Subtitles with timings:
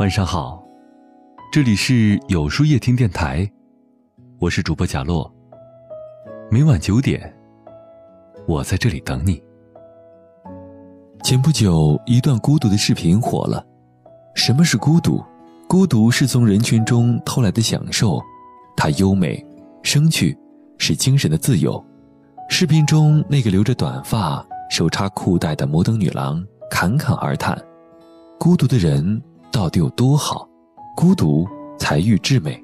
[0.00, 0.62] 晚上好，
[1.52, 3.48] 这里是有书夜听电台，
[4.38, 5.32] 我是主播贾洛。
[6.50, 7.32] 每晚九点，
[8.46, 9.42] 我在这里等你。
[11.22, 13.64] 前不久，一段孤独的视频火了。
[14.34, 15.24] 什么是孤独？
[15.68, 18.20] 孤独是从人群中偷来的享受，
[18.76, 19.42] 它优美、
[19.82, 20.36] 生趣，
[20.76, 21.82] 是精神的自由。
[22.50, 27.56] 视频中那个留着短发、手插裤带的摩登女郎侃侃而谈：
[28.38, 29.22] 孤独的人。
[29.52, 30.48] 到底有多好？
[30.96, 31.46] 孤独
[31.78, 32.60] 才愈至美。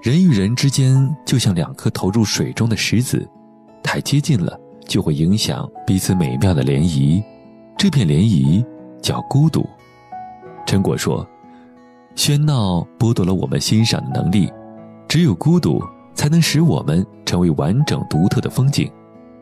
[0.00, 0.94] 人与人之间
[1.26, 3.28] 就像两颗投入水中的石子，
[3.82, 7.20] 太接近了就会影响彼此美妙的涟漪。
[7.76, 8.64] 这片涟漪
[9.02, 9.68] 叫孤独。
[10.64, 11.26] 陈果说
[12.14, 14.48] ：“喧闹剥夺了我们欣赏的能力，
[15.08, 15.82] 只有孤独
[16.14, 18.88] 才能使我们成为完整独特的风景。”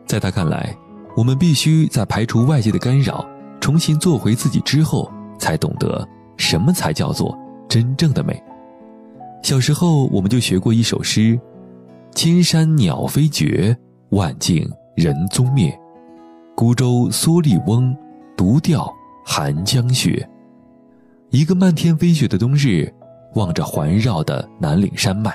[0.07, 0.75] 在他看来，
[1.15, 3.23] 我们必须在排除外界的干扰，
[3.59, 6.07] 重新做回自己之后，才懂得。
[6.37, 8.41] 什么才叫做真正的美？
[9.43, 11.37] 小时候我们就学过一首诗
[12.15, 13.75] ：“千山鸟飞绝，
[14.11, 14.65] 万径
[14.95, 15.77] 人踪灭。
[16.55, 17.93] 孤舟蓑笠翁，
[18.37, 18.89] 独钓
[19.25, 20.27] 寒江雪。”
[21.29, 22.89] 一个漫天飞雪的冬日，
[23.35, 25.31] 望着环绕的南岭山脉，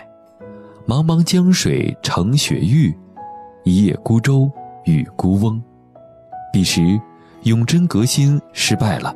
[0.87, 2.97] 茫茫江水成雪域，
[3.63, 4.51] 一叶孤舟
[4.87, 5.63] 与孤翁。
[6.51, 6.99] 彼时，
[7.45, 9.15] 永贞革新失败了。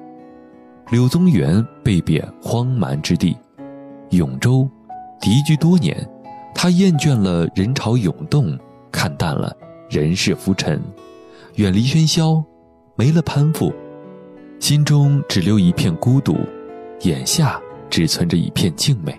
[0.90, 3.34] 柳宗元被贬荒蛮之地，
[4.10, 4.68] 永州，
[5.18, 6.06] 敌居多年，
[6.54, 8.56] 他厌倦了人潮涌动，
[8.92, 9.54] 看淡了
[9.88, 10.78] 人世浮沉，
[11.54, 12.44] 远离喧嚣，
[12.96, 13.72] 没了攀附，
[14.60, 16.36] 心中只留一片孤独，
[17.02, 19.18] 眼下只存着一片静美。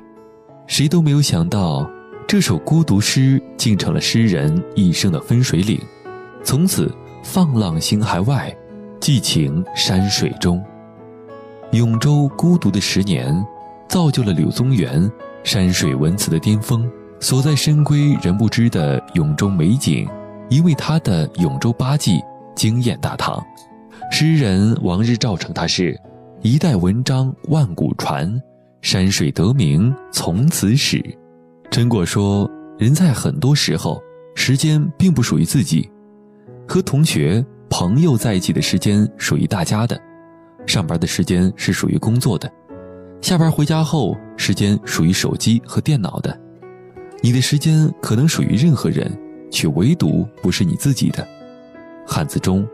[0.68, 1.90] 谁都没有想到，
[2.28, 5.80] 这首孤独诗竟成了诗人一生的分水岭，
[6.44, 8.56] 从此放浪形骸外，
[9.00, 10.64] 寄情山水中。
[11.72, 13.46] 永州孤独的十年，
[13.88, 15.10] 造就了柳宗元
[15.44, 16.90] 山水文辞的巅峰。
[17.22, 20.08] 所在深闺人不知的永州美景，
[20.48, 22.18] 因为他的《永州八记》
[22.56, 23.46] 惊艳大唐。
[24.10, 26.00] 诗人王日照称他是
[26.42, 28.42] “一代文章万古传，
[28.82, 31.04] 山水得名从此始”。
[31.70, 32.50] 陈果说
[32.80, 34.02] ：“人在很多时候，
[34.34, 35.92] 时间并不属于自己，
[36.66, 40.00] 和同学、朋友在一起的时间属于大家的。”
[40.68, 42.52] 上班的时间是属于工作的，
[43.22, 46.38] 下班回家后时间属于手机和电脑的。
[47.22, 49.12] 你的时间可能属于任何人，
[49.50, 51.28] 却唯独不是你自己的。
[52.06, 52.68] 汉字中，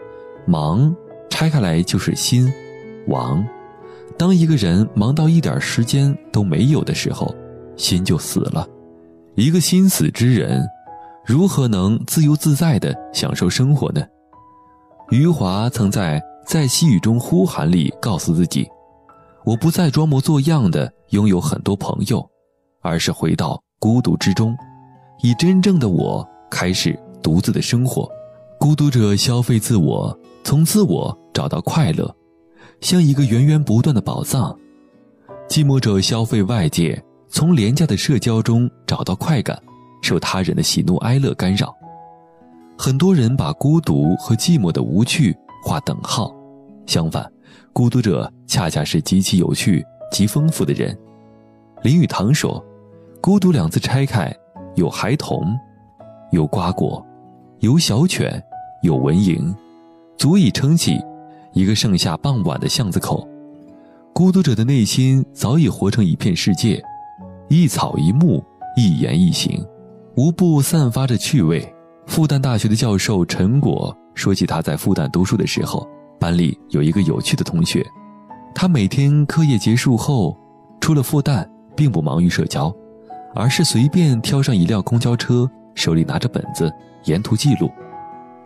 [0.46, 0.94] 忙
[1.30, 2.52] 拆开来就是心，
[3.08, 3.46] 亡。
[4.18, 7.34] 当一个人忙到一点时间都没有的时候，
[7.76, 8.68] 心就死了。
[9.36, 10.66] 一个心死之人，
[11.26, 14.02] 如何能自由自在地享受生活呢？
[15.10, 16.22] 余华曾在。
[16.46, 18.70] 在细雨中呼喊里，告诉自己
[19.44, 22.24] ：“我不再装模作样的拥有很多朋友，
[22.82, 24.56] 而是回到孤独之中，
[25.24, 28.08] 以真正的我开始独自的生活。
[28.60, 32.16] 孤独者消费自我，从自我找到快乐，
[32.80, 34.56] 像一个源源不断的宝藏；
[35.50, 39.60] 寂寞者消费外界，从廉价的社交中找到快感，
[40.04, 41.76] 受他人的喜怒哀乐干扰。
[42.78, 46.31] 很多人把孤独和寂寞的无趣。”划等号，
[46.86, 47.28] 相反，
[47.74, 50.96] 孤独者恰恰是极其有趣、极丰富的人。
[51.81, 52.64] 林语堂说
[53.19, 54.31] ：“孤独两字拆开，
[54.75, 55.58] 有孩童，
[56.31, 57.03] 有瓜果，
[57.62, 58.40] 有小犬，
[58.84, 59.52] 有蚊蝇，
[60.18, 61.00] 足以撑起
[61.53, 63.28] 一个盛夏傍晚的巷子口。
[64.14, 66.80] 孤独者的内心早已活成一片世界，
[67.50, 68.44] 一草一木，
[68.78, 69.66] 一言一行，
[70.16, 71.68] 无不散发着趣味。”
[72.08, 73.96] 复旦大学的教授陈果。
[74.14, 75.86] 说起他在复旦读书的时候，
[76.18, 77.86] 班里有一个有趣的同学，
[78.54, 80.38] 他每天课业结束后，
[80.80, 81.46] 出了复旦，
[81.76, 82.74] 并不忙于社交，
[83.36, 86.72] 而是随便挑上一辆公交车，手里拿着本子，
[87.04, 87.70] 沿途记录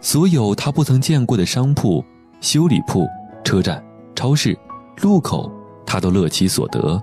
[0.02, 2.04] 所有他不曾见过的商铺、
[2.42, 3.08] 修理铺、
[3.44, 3.84] 车站、
[4.16, 4.58] 超市、
[5.02, 5.52] 路口，
[5.86, 7.00] 他都乐其所得。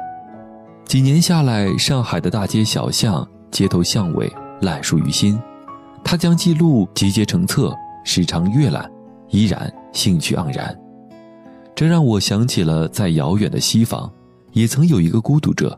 [0.86, 5.38] 几年下来，上海的大街小巷、街头巷尾烂熟于心，
[6.08, 7.74] 他将记录集结成册。
[8.04, 8.88] 时常阅览，
[9.30, 10.72] 依然兴趣盎然。
[11.74, 14.08] 这让我想起了在遥远的西方，
[14.52, 15.76] 也曾有一个孤独者，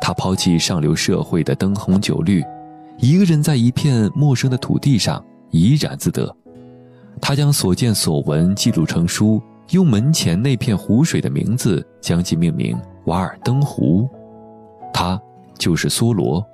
[0.00, 2.42] 他抛弃上流社会的灯红酒绿，
[2.98, 6.34] 一个人在一片陌生的土地上怡然自得。
[7.22, 9.40] 他将所见所闻记录成书，
[9.70, 12.76] 用门前那片湖水的名字将其命名
[13.06, 14.08] “瓦尔登湖”。
[14.92, 15.22] 他
[15.56, 16.44] 就是梭罗。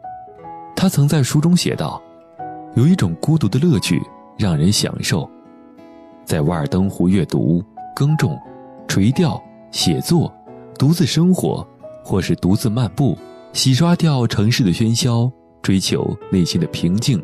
[0.76, 2.02] 他曾在书中写道
[2.76, 4.00] ：“有一种孤独的乐趣。”
[4.38, 5.26] 让人享受，
[6.23, 7.64] 在瓦尔登湖阅读、
[7.94, 8.38] 耕种、
[8.87, 10.31] 垂钓、写作、
[10.78, 11.67] 独自生活，
[12.05, 13.17] 或是独自漫步，
[13.55, 15.32] 洗刷掉城市的喧嚣，
[15.62, 17.19] 追求内心的平静。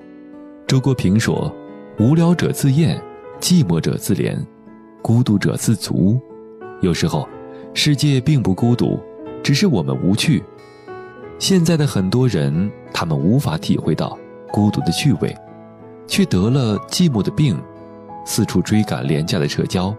[0.66, 1.54] 周国平说
[2.00, 2.98] ：“无聊者自厌，
[3.38, 4.42] 寂寞者自怜，
[5.02, 6.18] 孤独者自足。”
[6.80, 7.28] 有时候，
[7.74, 8.98] 世界并不孤独，
[9.42, 10.42] 只是我们无趣。
[11.38, 14.18] 现在的很多人，他们无法体会到
[14.50, 15.36] 孤独的趣味，
[16.12, 17.58] 却得了寂寞的病，
[18.22, 19.96] 四处追赶廉价的社交。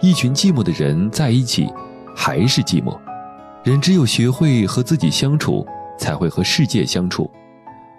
[0.00, 1.68] 一群寂寞的人在一起，
[2.14, 2.96] 还是寂寞。
[3.64, 5.66] 人只有学会和自己相处，
[5.98, 7.28] 才会和世界相处。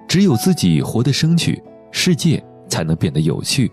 [0.07, 1.61] 只有自己活得生趣，
[1.91, 3.69] 世界才能变得有趣。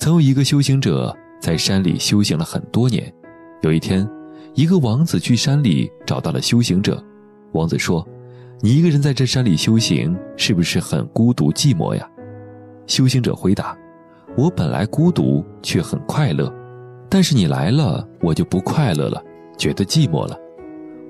[0.00, 3.12] 曾有一个修行者在山里修行了很多年。
[3.60, 4.08] 有一天，
[4.54, 7.04] 一个王子去山里找到了修行者。
[7.52, 8.02] 王子说
[8.62, 12.08] ：“你一个人在这山里修行，是不是很孤独寂寞呀？”
[12.88, 13.78] 修行者回答
[14.36, 16.52] ：“我本来孤独，却很快乐。
[17.08, 19.22] 但是你来了，我就不快乐了，
[19.56, 20.36] 觉得寂寞了。”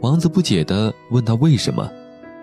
[0.02, 1.90] 王子不解地问他为什么。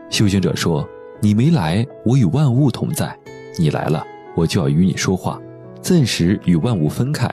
[0.09, 0.87] 修行者说
[1.21, 3.15] ：“你没来，我与万物同在；
[3.59, 4.03] 你来了，
[4.35, 5.39] 我就要与你说话，
[5.81, 7.29] 暂时与万物分开，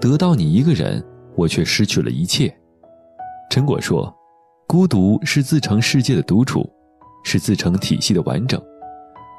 [0.00, 1.02] 得到你一个人。”
[1.36, 2.56] 我却失去了一切。
[3.50, 4.14] 陈果说
[4.68, 6.64] ：“孤独是自成世界的独处，
[7.24, 8.62] 是自成体系的完整。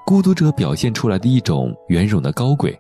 [0.06, 2.78] 孤独者表现出来的一种圆融的高贵。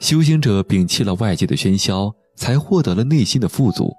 [0.00, 3.94] 修行者摒弃了外界的喧嚣，才获得了内心的富足。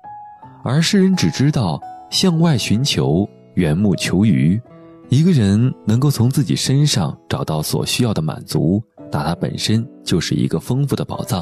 [0.62, 1.80] 而世人只知道
[2.10, 4.62] 向外寻求，缘木求鱼。
[5.08, 11.42] 一个人能够从自己身上找到所需要的满足，那他本身就是一个丰富的宝藏。”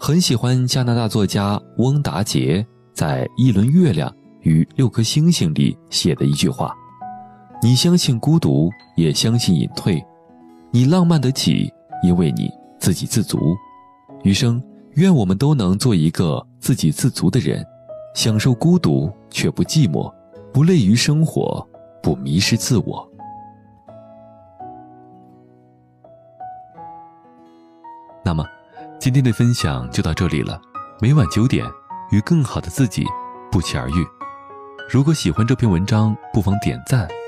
[0.00, 6.74] 很喜欢加拿大作家翁达杰在《一轮月亮与六颗星星》里写的一句话
[7.66, 10.00] ：“你相信孤独，也相信隐退；
[10.70, 11.68] 你浪漫得起，
[12.00, 12.48] 因为你
[12.78, 13.56] 自给自足。
[14.22, 17.66] 余生，愿我们都能做一个自给自足的人，
[18.14, 20.08] 享受孤独却不寂寞，
[20.52, 21.66] 不累于生活，
[22.00, 23.10] 不迷失自我。”
[28.24, 28.46] 那么。
[29.00, 30.60] 今天的分享就到这里了，
[31.00, 31.66] 每晚九点，
[32.12, 33.04] 与更好的自己
[33.50, 34.06] 不期而遇。
[34.88, 37.08] 如果喜欢这篇文章，不妨点赞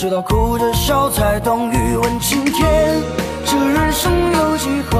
[0.00, 3.02] 直到哭着笑才懂欲问青天。
[3.44, 4.98] 这人生有几何？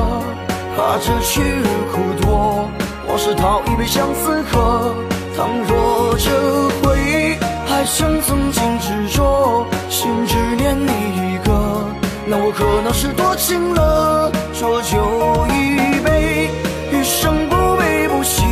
[0.77, 2.69] 怕这去日苦多，
[3.09, 4.95] 往事讨一杯相思喝。
[5.35, 7.35] 倘若这回忆
[7.67, 11.87] 还像曾经执着，心只念你一个，
[12.27, 14.31] 那我可能是多情了。
[14.53, 16.51] 浊酒一杯，
[16.93, 17.49] 余生。
[17.49, 18.43] 不悲不喜，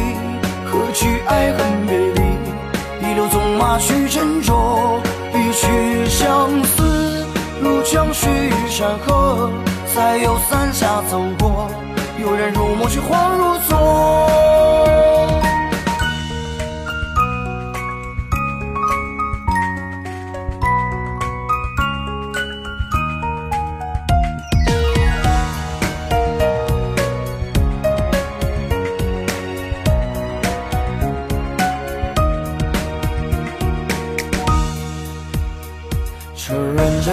[0.65, 4.99] 何惧爱恨别离，一路纵马去斟酌，
[6.19, 7.25] 相思
[7.63, 9.49] 如江水与山河，
[9.95, 11.71] 再有伞下走过，
[12.21, 13.98] 有人入梦却恍如昨。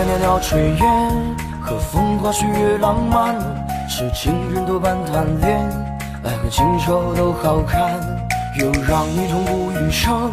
[0.03, 3.35] 袅袅炊烟和风花雪月浪漫，
[3.87, 5.57] 是情人多半贪恋，
[6.23, 7.91] 爱恨情仇都好看。
[8.57, 10.31] 又让你痛不欲生，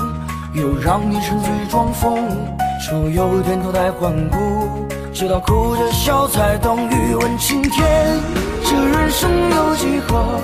[0.55, 2.29] 又让你沉醉装疯，
[2.81, 8.19] 说有天脱胎换骨，直到哭着笑才懂欲问青天。
[8.65, 10.41] 这人生有几何？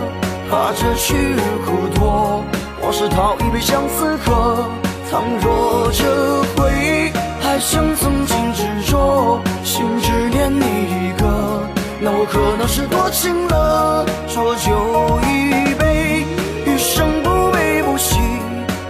[0.51, 2.43] 怕这去日苦多，
[2.83, 4.65] 往事讨一杯相思喝。
[5.11, 7.11] 倘若这回忆
[7.59, 11.61] 还像曾经执着，心只念你一个，
[12.01, 14.07] 那我可能是多情了。
[14.29, 16.25] 浊酒一杯，
[16.65, 18.15] 余生不悲不喜，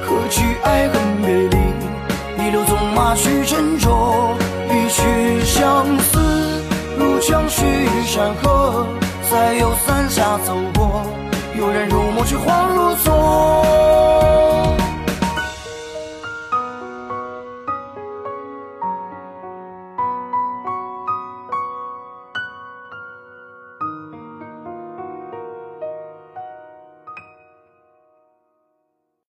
[0.03, 2.45] 何惧爱恨别离？
[2.45, 4.37] 一路纵马去斟酌，
[4.69, 6.63] 一曲相思
[6.99, 8.87] 如江水与山河，
[9.31, 11.07] 再有三峡走过，
[11.59, 13.88] 有人入梦却恍如昨。